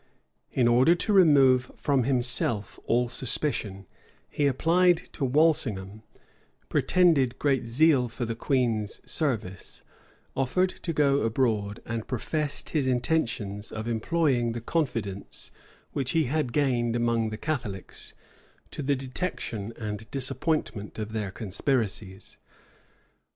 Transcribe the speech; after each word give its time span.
In 0.51 0.67
order 0.67 0.95
to 0.95 1.13
remove 1.13 1.71
from 1.75 2.05
himself 2.05 2.79
all 2.85 3.07
suspicion, 3.07 3.85
he 4.27 4.47
applied 4.47 4.97
to 5.13 5.23
Walsingharn, 5.23 6.01
pretended 6.69 7.37
great 7.37 7.67
zeal 7.67 8.09
for 8.09 8.25
the 8.25 8.33
queen's 8.33 8.99
service, 9.07 9.83
offered 10.35 10.71
to 10.71 10.91
go 10.91 11.19
abroad, 11.19 11.83
and 11.85 12.07
professed 12.07 12.71
his 12.71 12.87
intentions 12.87 13.71
of 13.71 13.87
employing 13.87 14.53
the 14.53 14.59
confidence 14.61 15.51
which 15.93 16.13
he 16.17 16.23
had 16.23 16.51
gained 16.51 16.95
among 16.95 17.29
the 17.29 17.37
Catholics, 17.37 18.15
to 18.71 18.81
the 18.81 18.95
detection 18.95 19.71
and 19.77 20.09
disappointment 20.09 20.97
of 20.97 21.11
their 21.13 21.29
conspiracies. 21.29 22.39